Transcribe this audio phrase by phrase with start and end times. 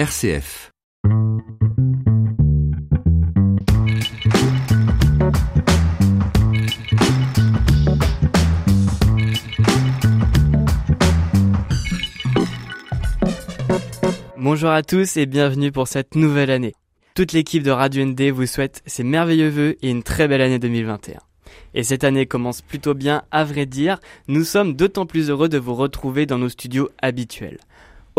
[0.00, 0.70] RCF.
[14.38, 16.72] Bonjour à tous et bienvenue pour cette nouvelle année.
[17.14, 20.58] Toute l'équipe de Radio ND vous souhaite ses merveilleux vœux et une très belle année
[20.58, 21.18] 2021.
[21.74, 25.58] Et cette année commence plutôt bien, à vrai dire, nous sommes d'autant plus heureux de
[25.58, 27.58] vous retrouver dans nos studios habituels.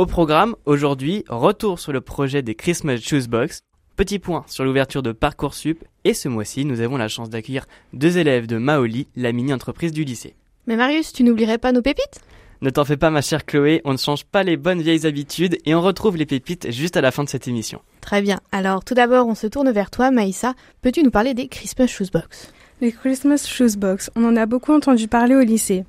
[0.01, 3.61] Au programme, aujourd'hui, retour sur le projet des Christmas Shoes Box,
[3.95, 8.17] petit point sur l'ouverture de Parcoursup, et ce mois-ci, nous avons la chance d'accueillir deux
[8.17, 10.33] élèves de Maoli, la mini-entreprise du lycée.
[10.65, 12.19] Mais Marius, tu n'oublierais pas nos pépites?
[12.61, 15.59] Ne t'en fais pas ma chère Chloé, on ne change pas les bonnes vieilles habitudes
[15.65, 17.79] et on retrouve les pépites juste à la fin de cette émission.
[18.01, 18.39] Très bien.
[18.51, 20.55] Alors, tout d'abord, on se tourne vers toi, Maïssa.
[20.81, 22.51] Peux-tu nous parler des Christmas Shoes Box?
[22.81, 25.85] Les Christmas Shoes Box, on en a beaucoup entendu parler au lycée.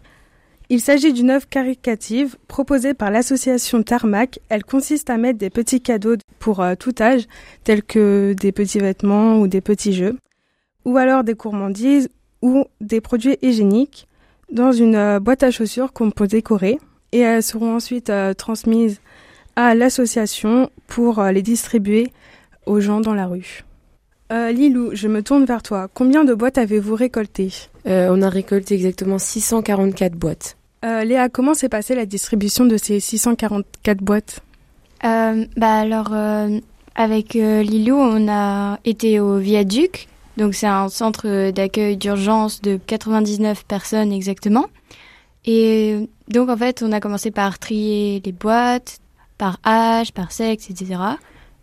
[0.74, 4.38] Il s'agit d'une œuvre caricative proposée par l'association Tarmac.
[4.48, 7.26] Elle consiste à mettre des petits cadeaux pour euh, tout âge,
[7.62, 10.16] tels que des petits vêtements ou des petits jeux,
[10.86, 12.08] ou alors des gourmandises
[12.40, 14.08] ou des produits hygiéniques
[14.50, 16.78] dans une euh, boîte à chaussures qu'on peut décorer
[17.12, 19.02] et elles seront ensuite euh, transmises
[19.56, 22.14] à l'association pour les distribuer
[22.64, 23.62] aux gens dans la rue.
[24.30, 25.88] Lilou, je me tourne vers toi.
[25.92, 27.52] Combien de boîtes avez-vous récoltées?
[27.84, 30.56] On a récolté exactement 644 boîtes.
[30.84, 34.40] Euh, Léa, comment s'est passée la distribution de ces 644 boîtes?
[35.04, 36.58] Euh, bah alors, euh,
[36.94, 40.08] avec euh, Lilou, on a été au Viaduc.
[40.36, 44.66] Donc, c'est un centre d'accueil d'urgence de 99 personnes exactement.
[45.44, 49.00] Et donc, en fait, on a commencé par trier les boîtes,
[49.38, 51.00] par âge, par sexe, etc.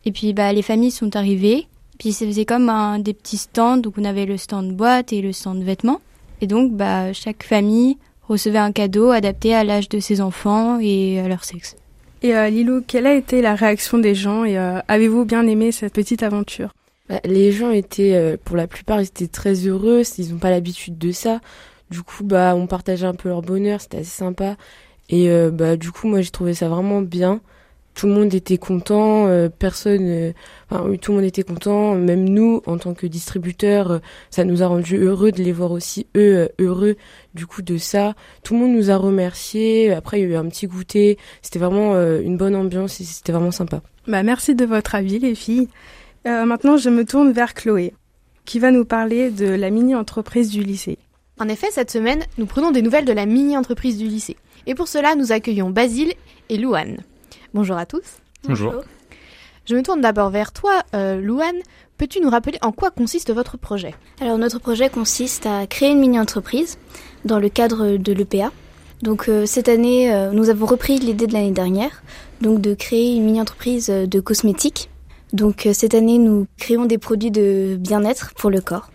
[0.06, 1.68] Et puis, bah, les familles sont arrivées.
[1.98, 3.78] Puis, ça faisait comme un, des petits stands.
[3.78, 6.02] Donc, on avait le stand boîte et le stand vêtements.
[6.42, 7.98] Et donc, bah, chaque famille
[8.30, 11.76] recevait un cadeau adapté à l'âge de ses enfants et à leur sexe.
[12.22, 15.72] Et euh, Lilou, quelle a été la réaction des gens et euh, avez-vous bien aimé
[15.72, 16.74] cette petite aventure?
[17.10, 20.04] Bah, les gens étaient, euh, pour la plupart, ils étaient très heureux.
[20.18, 21.42] Ils n'ont pas l'habitude de ça.
[21.90, 23.82] Du coup, bah, on partageait un peu leur bonheur.
[23.82, 24.56] C'était assez sympa.
[25.10, 27.42] Et euh, bah, du coup, moi, j'ai trouvé ça vraiment bien.
[28.00, 29.28] Tout le monde était content.
[29.28, 30.32] euh, personne, euh,
[30.70, 31.96] enfin, oui, tout le monde était content.
[31.96, 34.00] Même nous, en tant que distributeurs, euh,
[34.30, 36.96] ça nous a rendu heureux de les voir aussi eux euh, heureux.
[37.34, 39.92] Du coup, de ça, tout le monde nous a remerciés.
[39.92, 41.18] Après, il y a eu un petit goûter.
[41.42, 43.82] C'était vraiment euh, une bonne ambiance et c'était vraiment sympa.
[44.08, 45.68] Bah, merci de votre avis, les filles.
[46.26, 47.94] Euh, maintenant, je me tourne vers Chloé,
[48.46, 51.00] qui va nous parler de la mini-entreprise du lycée.
[51.38, 54.38] En effet, cette semaine, nous prenons des nouvelles de la mini-entreprise du lycée.
[54.68, 56.14] Et pour cela, nous accueillons Basile
[56.48, 57.00] et Louane.
[57.54, 58.20] Bonjour à tous.
[58.48, 58.84] Bonjour.
[59.66, 61.58] Je me tourne d'abord vers toi, euh, Louane.
[61.98, 63.94] Peux-tu nous rappeler en quoi consiste votre projet?
[64.22, 66.78] Alors notre projet consiste à créer une mini-entreprise
[67.26, 68.52] dans le cadre de l'EPA.
[69.02, 72.04] Donc euh, cette année, euh, nous avons repris l'idée de l'année dernière,
[72.42, 74.90] donc de créer une mini-entreprise euh, de cosmétiques.
[75.34, 78.90] Donc euh, cette année, nous créons des produits de bien-être pour le corps.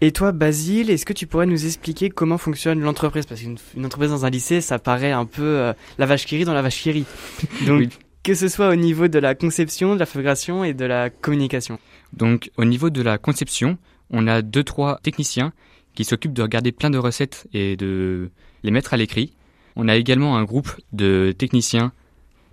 [0.00, 3.26] Et toi, Basile, est-ce que tu pourrais nous expliquer comment fonctionne l'entreprise?
[3.26, 6.36] Parce qu'une une entreprise dans un lycée, ça paraît un peu euh, la vache qui
[6.36, 7.04] rit dans la vache qui rit.
[7.66, 7.88] Donc, Oui.
[8.22, 11.78] que ce soit au niveau de la conception, de la fabrication et de la communication.
[12.12, 13.76] Donc au niveau de la conception,
[14.10, 15.52] on a deux trois techniciens
[15.94, 18.30] qui s'occupent de regarder plein de recettes et de
[18.62, 19.32] les mettre à l'écrit.
[19.74, 21.92] On a également un groupe de techniciens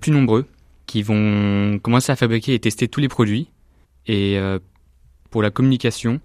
[0.02, 0.46] plus nombreux
[0.88, 3.50] qui vont commencer à fabriquer et tester tous les produits.
[4.08, 4.60] Et euh,
[5.30, 6.20] pour la communication,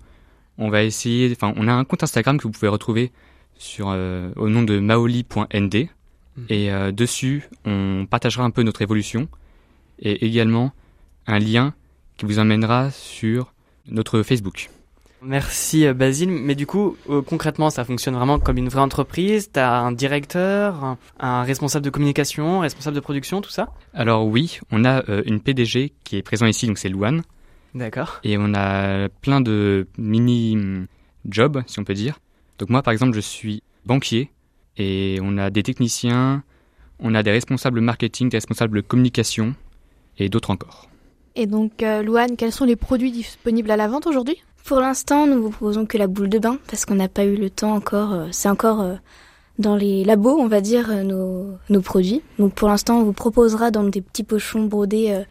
[0.60, 1.32] on va essayer.
[1.32, 3.10] Enfin, on a un compte Instagram que vous pouvez retrouver
[3.58, 5.88] sur euh, au nom de maoli.nd.
[6.48, 9.28] Et euh, dessus, on partagera un peu notre évolution
[9.98, 10.72] et également
[11.26, 11.74] un lien
[12.16, 13.52] qui vous emmènera sur
[13.88, 14.70] notre Facebook.
[15.22, 19.50] Merci euh, Basile, mais du coup euh, concrètement ça fonctionne vraiment comme une vraie entreprise,
[19.52, 23.68] t'as un directeur, un, responsable de communication, un responsable de production, tout ça?
[23.92, 27.22] Alors oui, on a euh, une PDG qui est présent ici, donc c'est Louane,
[27.74, 28.20] D'accord.
[28.24, 30.86] et on a plein de mini hum,
[31.28, 32.18] jobs, si on peut dire.
[32.58, 34.30] Donc moi par exemple, je suis banquier
[34.76, 36.42] et on a des techniciens,
[36.98, 39.54] on a des responsables marketing, des responsables communication
[40.18, 40.88] et d'autres encore.
[41.36, 44.36] Et donc, euh, Louane, quels sont les produits disponibles à la vente aujourd'hui?
[44.64, 47.36] Pour l'instant, nous vous proposons que la boule de bain parce qu'on n'a pas eu
[47.36, 48.12] le temps encore.
[48.12, 48.94] euh, C'est encore euh,
[49.58, 52.20] dans les labos, on va dire, euh, nos, nos produits.
[52.38, 55.22] Donc pour l'instant, on vous proposera dans des petits pochons brodés euh,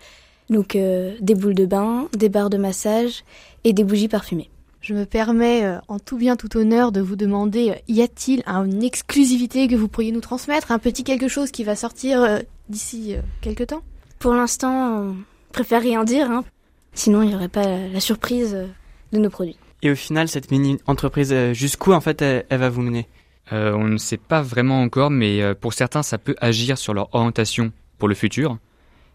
[0.49, 3.23] donc euh, des boules de bain, des barres de massage
[3.63, 4.49] et des bougies parfumées.
[4.81, 8.43] Je me permets, euh, en tout bien tout honneur, de vous demander, euh, y a-t-il
[8.47, 12.39] une exclusivité que vous pourriez nous transmettre Un petit quelque chose qui va sortir euh,
[12.69, 13.83] d'ici euh, quelques temps?
[14.19, 15.15] Pour l'instant, on
[15.51, 16.43] préfère rien dire, hein.
[16.93, 18.57] sinon il n'y aurait pas la, surprise
[19.11, 19.57] de nos produits.
[19.81, 23.07] Et au final, cette mini-entreprise, jusqu'où en fait elle, elle va vous mener?
[23.51, 27.13] Euh, on ne sait pas vraiment encore, mais pour certains, ça peut agir sur leur
[27.15, 28.57] orientation pour le futur.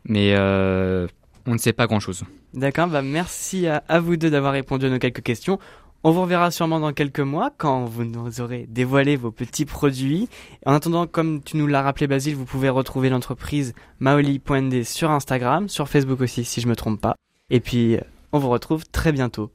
[0.07, 1.07] Mais euh,
[1.47, 2.25] On ne sait pas grand-chose.
[2.55, 5.59] D'accord, bah merci à, vous deux d'avoir répondu à nos quelques questions.
[6.03, 10.29] On vous reverra sûrement dans quelques mois quand vous nous aurez dévoilé vos petits produits.
[10.67, 15.69] En attendant, comme tu nous l'as rappelé Basile, vous pouvez retrouver l'entreprise maoli.nd sur Instagram,
[15.69, 17.15] sur Facebook aussi si je me trompe pas.
[17.49, 17.99] Et puis,
[18.33, 19.51] on vous retrouve très bientôt.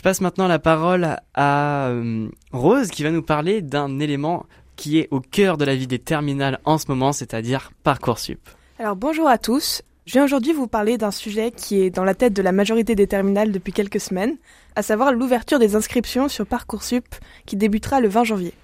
[0.00, 4.98] Je passe maintenant la parole à euh, Rose qui va nous parler d'un élément qui
[4.98, 8.40] est au cœur de la vie des terminales en ce moment, c'est-à-dire Parcoursup.
[8.78, 9.82] Alors bonjour à tous.
[10.06, 12.94] Je viens aujourd'hui vous parler d'un sujet qui est dans la tête de la majorité
[12.94, 14.38] des terminales depuis quelques semaines,
[14.74, 17.04] à savoir l'ouverture des inscriptions sur Parcoursup
[17.44, 18.54] qui débutera le 20 janvier.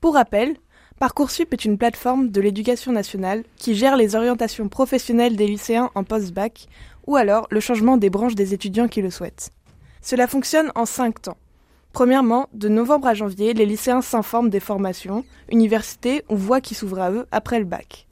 [0.00, 0.56] Pour rappel,
[0.98, 6.02] Parcoursup est une plateforme de l'éducation nationale qui gère les orientations professionnelles des lycéens en
[6.02, 6.66] post-bac
[7.06, 9.50] ou alors le changement des branches des étudiants qui le souhaitent.
[10.02, 11.36] Cela fonctionne en cinq temps.
[11.92, 17.00] Premièrement, de novembre à janvier, les lycéens s'informent des formations, universités ou voies qui s'ouvrent
[17.00, 18.08] à eux après le bac.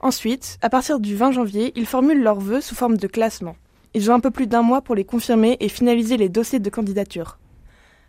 [0.00, 3.56] Ensuite, à partir du 20 janvier, ils formulent leurs vœux sous forme de classement.
[3.94, 6.70] Ils ont un peu plus d'un mois pour les confirmer et finaliser les dossiers de
[6.70, 7.38] candidature.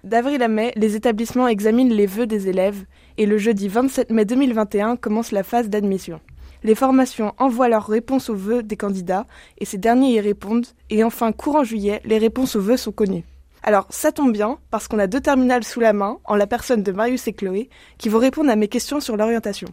[0.04, 2.86] D'avril à mai, les établissements examinent les vœux des élèves
[3.18, 6.20] et le jeudi 27 mai 2021 commence la phase d'admission.
[6.64, 9.26] Les formations envoient leurs réponses aux vœux des candidats
[9.58, 10.68] et ces derniers y répondent.
[10.90, 13.24] Et enfin, courant juillet, les réponses aux vœux sont connues.
[13.64, 16.84] Alors, ça tombe bien, parce qu'on a deux terminales sous la main, en la personne
[16.84, 19.68] de Marius et Chloé, qui vont répondre à mes questions sur l'orientation.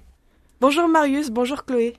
[0.60, 1.94] Bonjour Marius, bonjour Chloé.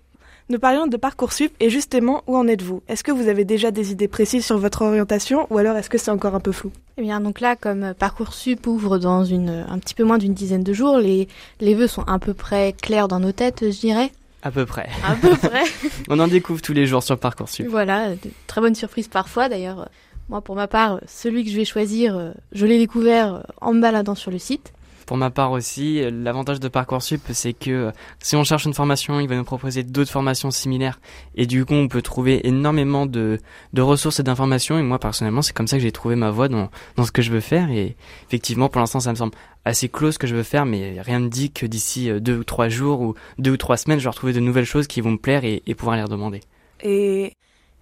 [0.50, 2.82] Nous parlions de Parcoursup et justement, où en êtes-vous?
[2.88, 6.00] Est-ce que vous avez déjà des idées précises sur votre orientation ou alors est-ce que
[6.00, 6.72] c'est encore un peu flou?
[6.98, 10.74] Eh bien, donc là, comme Parcoursup ouvre dans un petit peu moins d'une dizaine de
[10.74, 11.28] jours, les,
[11.60, 14.12] les vœux sont à peu près clairs dans nos têtes, je dirais.
[14.42, 14.90] À peu près.
[15.06, 15.64] À peu près.
[16.10, 17.68] On en découvre tous les jours sur Parcoursup.
[17.68, 19.50] Voilà, de très bonnes surprises parfois.
[19.50, 19.90] D'ailleurs,
[20.30, 24.16] moi, pour ma part, celui que je vais choisir, je l'ai découvert en me baladant
[24.16, 24.74] sur le site.
[25.10, 29.28] Pour ma part aussi, l'avantage de Parcoursup, c'est que si on cherche une formation, il
[29.28, 31.00] va nous proposer d'autres formations similaires.
[31.34, 33.40] Et du coup, on peut trouver énormément de,
[33.74, 34.78] de ressources et d'informations.
[34.78, 37.24] Et moi, personnellement, c'est comme ça que j'ai trouvé ma voie dans, dans ce que
[37.24, 37.72] je veux faire.
[37.72, 37.96] Et
[38.28, 39.34] effectivement, pour l'instant, ça me semble
[39.66, 42.44] assez close ce que je veux faire, mais rien ne dit que d'ici deux ou
[42.44, 45.14] trois jours ou deux ou trois semaines, je vais retrouver de nouvelles choses qui vont
[45.14, 46.42] me plaire et, et pouvoir les redemander.
[46.84, 47.34] Et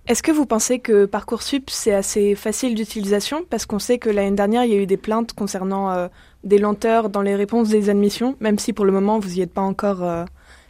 [0.08, 3.44] est-ce que vous pensez que Parcoursup, c'est assez facile d'utilisation?
[3.50, 6.08] Parce qu'on sait que l'année dernière, il y a eu des plaintes concernant euh,
[6.48, 9.54] des lenteurs dans les réponses des admissions, même si pour le moment, vous n'y êtes
[9.54, 10.04] pas encore.
[10.04, 10.26] Euh...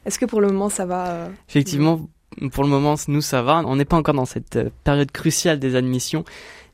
[0.05, 1.27] Est-ce que pour le moment, ça va euh...
[1.49, 2.07] Effectivement,
[2.51, 3.63] pour le moment, nous, ça va.
[3.65, 6.23] On n'est pas encore dans cette période cruciale des admissions.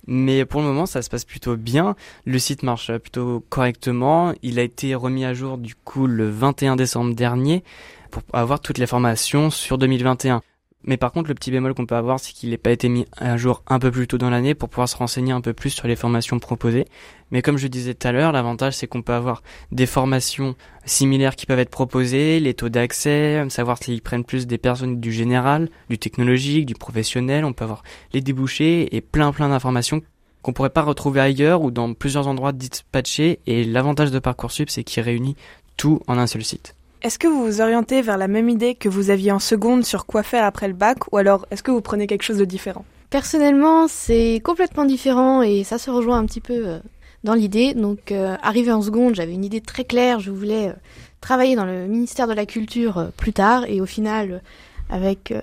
[0.05, 1.95] Mais pour le moment, ça se passe plutôt bien.
[2.25, 4.33] Le site marche plutôt correctement.
[4.41, 7.63] Il a été remis à jour du coup le 21 décembre dernier
[8.11, 10.41] pour avoir toutes les formations sur 2021.
[10.85, 13.05] Mais par contre, le petit bémol qu'on peut avoir, c'est qu'il n'a pas été mis
[13.17, 15.69] à jour un peu plus tôt dans l'année pour pouvoir se renseigner un peu plus
[15.69, 16.85] sur les formations proposées.
[17.31, 21.35] Mais comme je disais tout à l'heure, l'avantage, c'est qu'on peut avoir des formations similaires
[21.35, 25.69] qui peuvent être proposées, les taux d'accès, savoir s'ils prennent plus des personnes du général,
[25.89, 27.45] du technologique, du professionnel.
[27.45, 30.01] On peut avoir les débouchés et plein plein d'informations
[30.41, 33.39] qu'on pourrait pas retrouver ailleurs ou dans plusieurs endroits dispatchés.
[33.47, 35.37] Et l'avantage de Parcoursup, c'est qu'il réunit
[35.77, 36.75] tout en un seul site.
[37.03, 40.05] Est-ce que vous vous orientez vers la même idée que vous aviez en seconde sur
[40.05, 42.85] quoi faire après le bac ou alors est-ce que vous prenez quelque chose de différent?
[43.09, 46.79] Personnellement, c'est complètement différent et ça se rejoint un petit peu euh,
[47.25, 47.73] dans l'idée.
[47.73, 50.21] Donc, euh, arrivé en seconde, j'avais une idée très claire.
[50.21, 50.73] Je voulais euh,
[51.19, 54.41] travailler dans le ministère de la Culture euh, plus tard et au final,
[54.89, 55.33] avec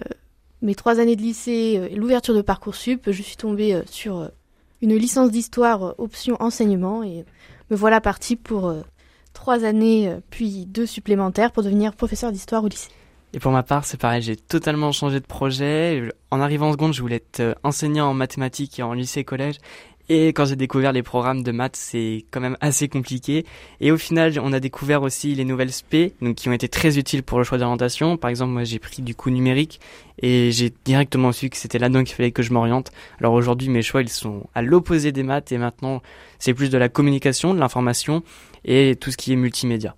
[0.63, 4.31] mes trois années de lycée et l'ouverture de Parcoursup, je suis tombée sur
[4.81, 7.27] une licence d'histoire option enseignement et
[7.71, 8.73] me voilà partie pour
[9.33, 12.91] trois années, puis deux supplémentaires pour devenir professeur d'histoire au lycée.
[13.33, 16.11] Et pour ma part, c'est pareil, j'ai totalement changé de projet.
[16.33, 19.57] En arrivant en seconde, je voulais être enseignant en mathématiques et en lycée-collège.
[20.00, 23.47] Et quand j'ai découvert les programmes de maths, c'est quand même assez compliqué.
[23.81, 26.99] Et au final, on a découvert aussi les nouvelles SP, donc qui ont été très
[26.99, 28.17] utiles pour le choix d'orientation.
[28.17, 29.81] Par exemple, moi, j'ai pris du coup numérique
[30.21, 32.91] et j'ai directement su que c'était là-dedans qu'il fallait que je m'oriente.
[33.21, 36.03] Alors aujourd'hui, mes choix, ils sont à l'opposé des maths et maintenant,
[36.41, 38.25] c'est plus de la communication, de l'information
[38.65, 39.95] et tout ce qui est multimédia.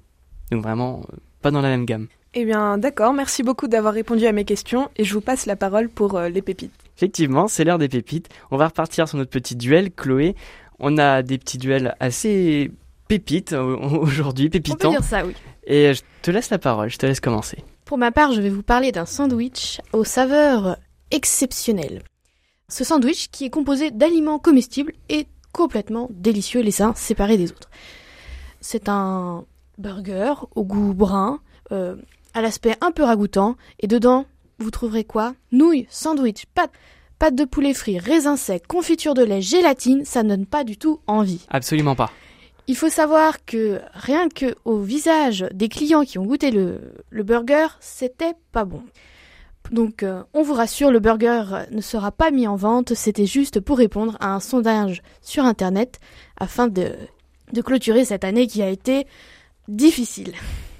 [0.50, 1.06] Donc vraiment,
[1.40, 2.08] pas dans la même gamme.
[2.34, 5.54] Eh bien, d'accord, merci beaucoup d'avoir répondu à mes questions et je vous passe la
[5.54, 6.72] parole pour euh, les pépites.
[6.96, 8.28] Effectivement, c'est l'heure des pépites.
[8.50, 10.34] On va repartir sur notre petit duel, Chloé.
[10.78, 12.70] On a des petits duels assez
[13.06, 13.52] pépites
[13.92, 14.88] aujourd'hui, pépitants.
[14.88, 15.34] On peut dire ça, oui.
[15.66, 17.58] Et je te laisse la parole, je te laisse commencer.
[17.84, 20.78] Pour ma part, je vais vous parler d'un sandwich aux saveurs
[21.10, 22.02] exceptionnelles.
[22.68, 27.68] Ce sandwich qui est composé d'aliments comestibles et complètement délicieux, les uns séparés des autres.
[28.62, 29.44] C'est un
[29.76, 31.96] burger au goût brun, euh,
[32.34, 34.26] à l'aspect un peu ragoûtant, et dedans,
[34.58, 35.34] vous trouverez quoi?
[35.50, 36.72] Nouilles, sandwich, pâtes,
[37.18, 40.76] pâtes de poulet frit, raisins secs, confiture de lait, gélatine, ça ne donne pas du
[40.76, 41.44] tout envie.
[41.48, 42.10] Absolument pas.
[42.68, 47.22] Il faut savoir que rien que au visage des clients qui ont goûté le, le
[47.24, 48.82] burger, c'était pas bon.
[49.70, 53.60] Donc euh, on vous rassure, le burger ne sera pas mis en vente, c'était juste
[53.60, 55.98] pour répondre à un sondage sur Internet
[56.38, 56.92] afin de,
[57.52, 59.06] de clôturer cette année qui a été
[59.68, 60.32] difficile.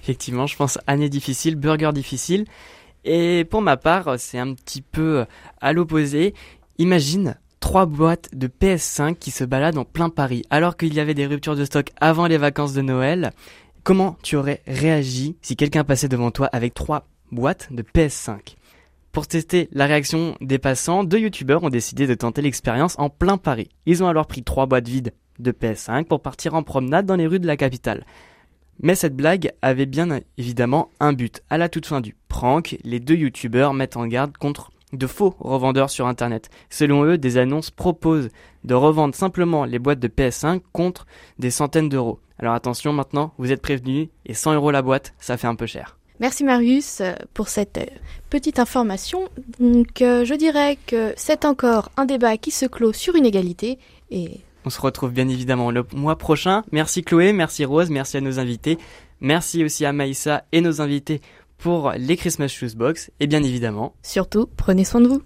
[0.03, 2.45] Effectivement, je pense année difficile, burger difficile.
[3.05, 5.25] Et pour ma part, c'est un petit peu
[5.61, 6.35] à l'opposé.
[6.79, 11.15] Imagine trois boîtes de PS5 qui se baladent en plein Paris, alors qu'il y avait
[11.15, 13.33] des ruptures de stock avant les vacances de Noël.
[13.85, 18.57] Comment tu aurais réagi si quelqu'un passait devant toi avec trois boîtes de PS5
[19.13, 23.39] Pour tester la réaction des passants, deux youtubeurs ont décidé de tenter l'expérience en plein
[23.39, 23.69] Paris.
[23.87, 27.27] Ils ont alors pris trois boîtes vides de PS5 pour partir en promenade dans les
[27.27, 28.05] rues de la capitale.
[28.83, 31.43] Mais cette blague avait bien évidemment un but.
[31.51, 35.35] À la toute fin du prank, les deux youtubeurs mettent en garde contre de faux
[35.39, 36.51] revendeurs sur internet.
[36.69, 38.29] Selon eux, des annonces proposent
[38.65, 41.07] de revendre simplement les boîtes de PS5 contre
[41.39, 42.19] des centaines d'euros.
[42.39, 45.67] Alors attention maintenant, vous êtes prévenus et 100 euros la boîte, ça fait un peu
[45.67, 45.97] cher.
[46.19, 47.03] Merci Marius
[47.35, 47.87] pour cette euh,
[48.31, 49.29] petite information.
[49.59, 53.79] Donc euh, je dirais que c'est encore un débat qui se clôt sur une égalité
[54.11, 56.63] et on se retrouve bien évidemment le mois prochain.
[56.73, 58.79] Merci Chloé, merci Rose, merci à nos invités.
[59.21, 61.21] Merci aussi à Maïssa et nos invités
[61.59, 63.11] pour les Christmas Shoes Box.
[63.21, 65.23] Et bien évidemment, surtout, prenez soin de vous.